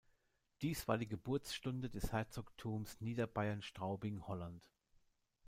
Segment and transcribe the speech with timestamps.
[0.63, 4.67] Dies war die Geburtsstunde des Herzogtums Niederbayern-Straubing-Holland.